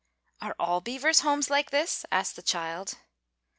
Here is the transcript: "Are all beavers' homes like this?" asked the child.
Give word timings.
"Are 0.41 0.55
all 0.57 0.81
beavers' 0.81 1.19
homes 1.19 1.51
like 1.51 1.69
this?" 1.69 2.07
asked 2.11 2.35
the 2.35 2.41
child. 2.41 2.97